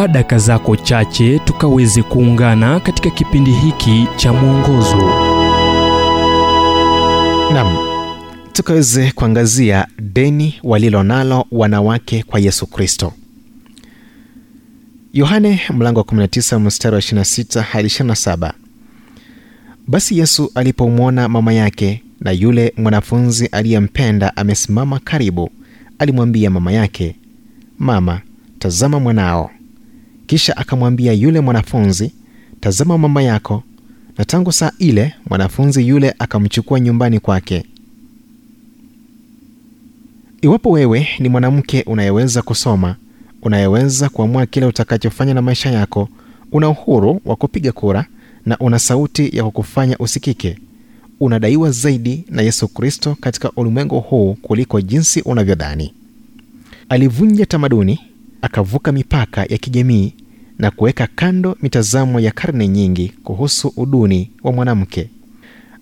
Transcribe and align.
chukua 0.00 0.08
daka 0.12 0.38
zako 0.38 0.76
chache 0.76 1.38
tukaweze 1.38 2.02
kuungana 2.02 2.80
katika 2.80 3.10
kipindi 3.10 3.50
hiki 3.52 4.06
cha 4.16 4.32
mwongozo. 4.32 4.96
Nam 7.54 7.76
tukaweze 8.52 9.12
kuangazia 9.12 9.86
deni 10.02 10.54
walilonalo 10.62 11.46
wanawake 11.52 12.22
kwa 12.22 12.40
yesu 12.40 12.66
kristo. 12.66 13.12
Yohane 15.12 15.60
mlango 15.74 16.00
wa 16.00 16.06
19 16.06 16.58
mstari 16.58 16.94
wa 16.94 17.00
26 17.00 17.60
hadi 17.60 17.88
27 17.88 18.52
basi 19.86 20.18
yesu 20.18 20.52
alipomwona 20.54 21.28
mama 21.28 21.52
yake 21.52 22.02
na 22.20 22.30
yule 22.32 22.72
mwanafunzi 22.76 23.46
aliyempenda 23.46 24.36
amesimama 24.36 24.98
karibu 24.98 25.50
alimwambia 25.98 26.50
mama 26.50 26.72
yake 26.72 27.16
mama 27.78 28.20
tazama 28.58 29.00
mwanao 29.00 29.50
kisha 30.30 30.56
akamwambia 30.56 31.12
yule 31.12 31.40
mwanafunzi 31.40 32.12
tazama 32.60 32.98
mama 32.98 33.22
yako. 33.22 33.62
Na 34.18 34.24
tangu 34.24 34.52
saa 34.52 34.72
ile 34.78 35.14
mwanafunzi 35.30 35.88
yule 35.88 36.14
akamchukua 36.18 36.80
nyumbani 36.80 37.20
kwake. 37.20 37.64
Iwapo 40.42 40.70
wewe 40.70 41.08
ni 41.18 41.28
mwanamke 41.28 41.82
unayeweza 41.86 42.42
kusoma 42.42 42.96
unayeweza 43.42 44.08
kuamua 44.08 44.46
kile 44.46 44.66
utakachofanya 44.66 45.34
na 45.34 45.42
maisha 45.42 45.70
yako 45.70 46.08
una 46.52 46.68
uhuru 46.68 47.20
wa 47.24 47.36
kupiga 47.36 47.72
kura 47.72 48.06
na 48.46 48.58
una 48.58 48.78
sauti 48.78 49.36
ya 49.36 49.44
kukufanya 49.44 49.98
usikike. 49.98 50.58
Unadaiwa 51.20 51.70
zaidi 51.70 52.24
na 52.28 52.42
yesu 52.42 52.68
kristo 52.68 53.16
katika 53.20 53.50
ulimwengu 53.52 54.00
huu 54.00 54.34
kuliko 54.34 54.80
jinsi 54.80 55.20
unavyodhani. 55.20 55.94
Alivunja 56.88 57.46
tamaduni 57.46 58.09
akavuka 58.42 58.92
mipaka 58.92 59.40
ya 59.44 59.58
kijamii 59.58 60.14
na 60.58 60.70
kuweka 60.70 61.08
kando 61.14 61.56
mitazamo 61.62 62.20
ya 62.20 62.30
karne 62.30 62.68
nyingi 62.68 63.12
kuhusu 63.24 63.72
uduni 63.76 64.30
wa 64.42 64.52
mwanamke. 64.52 65.10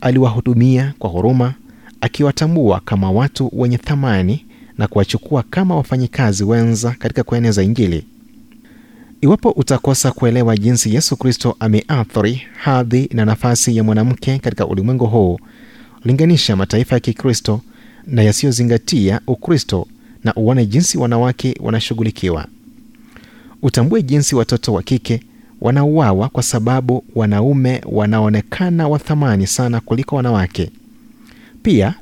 Aliwahudumia 0.00 0.94
kwa 0.98 1.10
huruma 1.10 1.54
akiwatambua 2.00 2.80
kama 2.84 3.10
watu 3.10 3.50
wenye 3.52 3.78
thamani 3.78 4.44
na 4.78 4.86
kuwachukua 4.88 5.42
kama 5.50 5.76
wafanyikazi 5.76 6.44
wenza 6.44 6.90
katika 6.98 7.22
kueneza 7.22 7.62
injili. 7.62 8.04
Iwapo 9.20 9.50
utakosa 9.50 10.12
kuelewa 10.12 10.56
jinsi 10.56 10.94
yesu 10.94 11.16
kristo 11.16 11.56
ameathiri 11.60 12.42
hadhi 12.56 13.08
na 13.12 13.24
nafasi 13.24 13.76
ya 13.76 13.84
mwanamke 13.84 14.38
katika 14.38 14.66
ulimwengu 14.66 15.06
huu 15.06 15.38
linganisha 16.04 16.56
mataifa 16.56 16.96
ya 16.96 17.00
kikristo 17.00 17.60
na 18.06 18.22
yasiyozingatia 18.22 19.20
ukristo 19.26 19.86
na 20.26 20.34
uone 20.34 20.66
jinsi 20.66 20.98
wanawake 20.98 21.54
wanashughulikiwa. 21.60 22.46
Utambue 23.62 24.02
jinsi 24.02 24.34
watoto 24.36 24.72
wa 24.72 24.82
kike 24.82 25.20
wanauawa 25.60 26.28
kwa 26.28 26.42
sababu 26.42 27.04
wanaume 27.14 27.80
wanaonekana 27.86 28.88
wa 28.88 28.98
thamani 28.98 29.46
sana 29.46 29.80
kuliko 29.80 30.16
wanawake. 30.16 30.70
Pia 31.62 31.94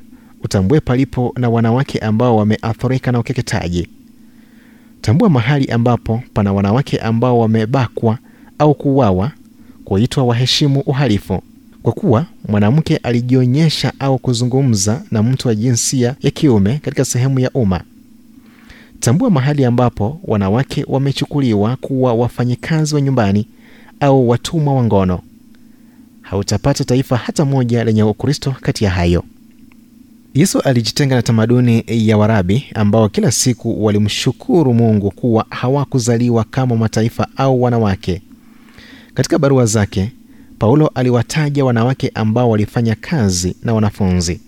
utambue 0.43 0.79
palipo 0.79 1.33
na 1.37 1.49
wanawake 1.49 1.99
ambao 1.99 2.37
wameathirika 2.37 3.11
na 3.11 3.19
ukeketaji. 3.19 3.87
Tambua 5.01 5.29
mahali 5.29 5.65
ambapo 5.71 6.23
pana 6.33 6.53
wanawake 6.53 6.97
ambao 6.97 7.39
wamebakwa 7.39 8.17
au 8.59 8.73
kuuawa 8.73 9.31
kuitwa 9.83 10.23
waheshimu 10.23 10.79
uhalifu. 10.79 11.41
Kwa 11.83 11.93
kuwa 11.93 12.25
mwanamke 12.47 12.97
alijionyesha 12.97 13.93
au 13.99 14.17
kuzungumza 14.19 15.03
na 15.11 15.23
mtu 15.23 15.47
wa 15.47 15.55
jinsia 15.55 16.15
ya 16.21 16.31
kiume 16.31 16.79
katika 16.83 17.05
sehemu 17.05 17.39
ya 17.39 17.51
umma 17.51 17.81
tambua 19.05 19.29
mahali 19.29 19.65
ambapo 19.65 20.19
wanawake 20.23 20.85
wamechukuliwa 20.87 21.75
kuwa 21.75 22.13
wafanyikazi 22.13 22.95
wa 22.95 23.01
nyumbani 23.01 23.47
au 23.99 24.29
watumwa 24.29 24.73
wa 24.75 24.83
ngono. 24.83 25.19
Hautapata 26.21 26.83
taifa 26.83 27.17
hata 27.17 27.45
moja 27.45 27.83
lenye 27.83 28.03
ukristo 28.03 28.55
kati 28.61 28.83
ya 28.83 28.91
hayo. 28.91 29.23
Yesu 30.33 30.59
alijitenga 30.59 31.15
na 31.15 31.21
tamaduni 31.21 31.83
ya 31.87 32.17
warabi 32.17 32.65
ambao 32.75 33.09
kila 33.09 33.31
siku 33.31 33.85
walimshukuru 33.85 34.73
mungu 34.73 35.11
kuwa 35.11 35.45
hawakuzaliwa 35.49 36.43
kama 36.43 36.75
mataifa 36.75 37.27
au 37.37 37.63
wanawake. 37.63 38.21
Katika 39.13 39.39
barua 39.39 39.65
zake 39.65 40.11
paulo 40.59 40.87
aliwataja 40.87 41.65
wanawake 41.65 42.11
ambao 42.13 42.49
walifanya 42.49 42.95
kazi 42.95 43.55
na 43.63 43.73
wanafunzi. 43.73 44.39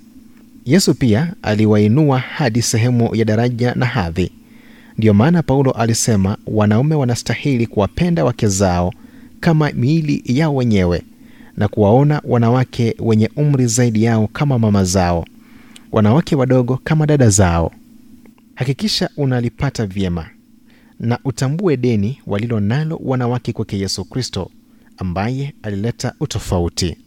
Yesu 0.66 0.94
pia 0.94 1.34
aliwainua 1.42 2.20
hadi 2.20 2.62
sehemu 2.62 3.16
ya 3.16 3.26
daraja 3.26 3.74
na 3.76 3.86
hadhi 3.86 4.32
ndiyo 4.98 5.14
maana 5.14 5.44
paulo 5.44 5.72
alisema 5.72 6.38
wanaume 6.48 6.96
wanastahili 6.96 7.68
kuwapenda 7.68 8.26
wake 8.26 8.48
zao 8.48 8.94
kama 9.40 9.72
miili 9.72 10.22
yao 10.26 10.56
wenyewe 10.56 11.02
na 11.58 11.68
kuwaona 11.68 12.22
wanawake 12.24 12.96
wenye 13.00 13.30
umri 13.36 13.68
zaidi 13.68 14.04
yao 14.04 14.28
kama 14.34 14.60
mama 14.60 14.84
zao 14.84 15.26
wanawake 15.92 16.36
wadogo 16.36 16.80
kama 16.84 17.06
dada 17.06 17.30
zao. 17.30 17.72
Hakikisha 18.56 19.10
unalipata 19.18 19.86
vyema 19.86 20.30
na 21.00 21.20
utambue 21.26 21.78
deni 21.78 22.20
walilo 22.28 22.60
nalo 22.60 23.00
wanawake 23.04 23.54
kwake 23.54 23.80
yesu 23.80 24.06
kristo 24.06 24.52
ambaye 24.98 25.54
alileta 25.64 26.14
utofauti. 26.20 26.98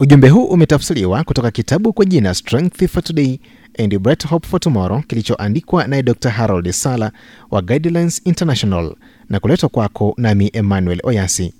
Ujumbe 0.00 0.28
huu 0.28 0.44
umetafsiriwa 0.44 1.24
kutoka 1.24 1.50
kitabu 1.50 1.92
kwa 1.92 2.04
jina 2.04 2.34
strength 2.34 2.86
for 2.86 3.02
today 3.04 3.38
and 3.78 3.98
bright 3.98 4.26
hope 4.26 4.46
for 4.48 4.60
tomorrow 4.60 5.02
kilichoandikwa 5.02 5.86
naye 5.86 6.02
dr. 6.02 6.30
Harold 6.30 6.70
sala 6.70 7.12
wa 7.50 7.62
guidelines 7.62 8.20
international 8.24 8.94
na 9.28 9.40
kuletwa 9.40 9.68
kwako 9.68 10.14
nami 10.16 10.50
emmanuel 10.52 11.00
oyasi. 11.02 11.54